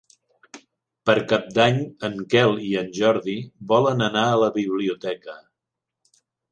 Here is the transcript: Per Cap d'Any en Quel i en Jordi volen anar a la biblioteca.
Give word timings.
Per 1.09 1.15
Cap 1.31 1.51
d'Any 1.59 1.77
en 2.09 2.17
Quel 2.33 2.57
i 2.71 2.73
en 2.81 2.91
Jordi 3.01 3.39
volen 3.75 4.05
anar 4.11 4.27
a 4.33 4.43
la 4.47 4.53
biblioteca. 4.61 5.41